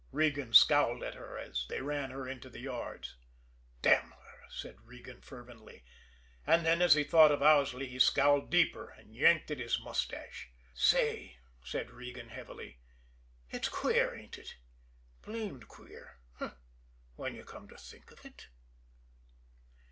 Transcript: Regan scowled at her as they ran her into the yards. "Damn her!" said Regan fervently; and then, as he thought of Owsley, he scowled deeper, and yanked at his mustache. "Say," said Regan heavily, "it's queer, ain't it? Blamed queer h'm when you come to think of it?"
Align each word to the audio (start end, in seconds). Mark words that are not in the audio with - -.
Regan 0.11 0.51
scowled 0.51 1.03
at 1.03 1.13
her 1.13 1.37
as 1.37 1.67
they 1.69 1.79
ran 1.79 2.09
her 2.09 2.27
into 2.27 2.49
the 2.49 2.59
yards. 2.61 3.17
"Damn 3.83 4.09
her!" 4.09 4.45
said 4.49 4.81
Regan 4.81 5.21
fervently; 5.21 5.83
and 6.47 6.65
then, 6.65 6.81
as 6.81 6.95
he 6.95 7.03
thought 7.03 7.31
of 7.31 7.43
Owsley, 7.43 7.85
he 7.85 7.99
scowled 7.99 8.49
deeper, 8.49 8.89
and 8.89 9.15
yanked 9.15 9.51
at 9.51 9.59
his 9.59 9.79
mustache. 9.79 10.49
"Say," 10.73 11.37
said 11.63 11.91
Regan 11.91 12.29
heavily, 12.29 12.79
"it's 13.51 13.69
queer, 13.69 14.15
ain't 14.15 14.39
it? 14.39 14.55
Blamed 15.21 15.67
queer 15.67 16.17
h'm 16.39 16.53
when 17.15 17.35
you 17.35 17.45
come 17.45 17.67
to 17.67 17.77
think 17.77 18.09
of 18.09 18.25
it?" 18.25 18.47